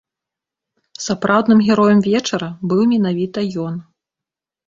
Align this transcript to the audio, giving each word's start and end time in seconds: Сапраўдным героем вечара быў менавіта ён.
Сапраўдным 1.07 1.59
героем 1.67 1.99
вечара 2.07 2.49
быў 2.71 2.81
менавіта 2.93 3.39
ён. 3.67 3.73